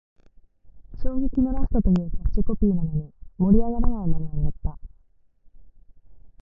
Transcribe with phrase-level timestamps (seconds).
[0.99, 4.79] 衝撃のラストというキャッチコピーなのに、盛り上がらないまま終わった